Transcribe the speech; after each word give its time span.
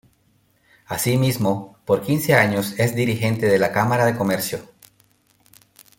Asimismo, 0.87 1.77
por 1.85 2.01
quince 2.01 2.33
años 2.33 2.73
es 2.79 2.95
dirigente 2.95 3.45
de 3.45 3.59
la 3.59 3.71
Cámara 3.71 4.03
de 4.07 4.17
Comercio. 4.17 4.67